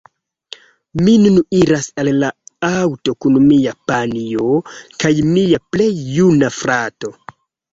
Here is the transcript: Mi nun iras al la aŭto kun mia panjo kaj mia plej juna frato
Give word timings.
Mi 1.01 1.11
nun 1.25 1.35
iras 1.57 1.89
al 2.03 2.09
la 2.23 2.31
aŭto 2.69 3.15
kun 3.25 3.37
mia 3.51 3.75
panjo 3.91 4.49
kaj 5.05 5.15
mia 5.35 5.63
plej 5.77 5.91
juna 6.19 6.51
frato 6.63 7.15